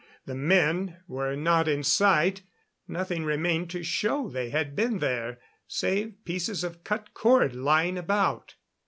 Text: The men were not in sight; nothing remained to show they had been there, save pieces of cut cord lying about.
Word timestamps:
The 0.25 0.33
men 0.33 0.97
were 1.07 1.35
not 1.35 1.67
in 1.67 1.83
sight; 1.83 2.41
nothing 2.87 3.23
remained 3.23 3.69
to 3.69 3.83
show 3.83 4.27
they 4.29 4.49
had 4.49 4.75
been 4.75 4.97
there, 4.97 5.37
save 5.67 6.25
pieces 6.25 6.63
of 6.63 6.83
cut 6.83 7.13
cord 7.13 7.55
lying 7.55 7.99
about. 7.99 8.55